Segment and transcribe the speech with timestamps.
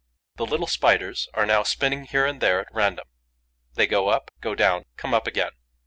[0.37, 3.05] The little Spiders are now spinning here and there at random:
[3.75, 5.51] they go up, go down, come up again.